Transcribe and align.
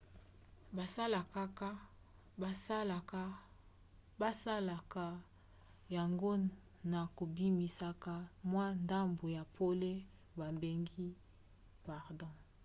basalaka 4.21 5.03
yango 5.95 6.33
na 6.91 6.99
kobimisaka 7.17 8.13
mwa 8.51 8.65
ndambu 8.83 9.25
ya 9.37 9.43
pole 9.57 9.91
babengi 10.37 11.07
photon 11.83 12.33